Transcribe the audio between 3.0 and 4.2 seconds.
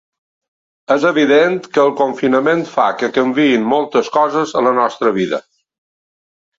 que canviïn moltes